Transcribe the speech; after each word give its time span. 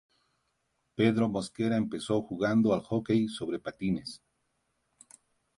Pedro 0.95 1.29
Mosquera 1.29 1.77
empezó 1.77 2.23
jugando 2.23 2.73
al 2.73 2.81
hockey 2.81 3.27
sobre 3.27 3.59
patines. 3.59 4.23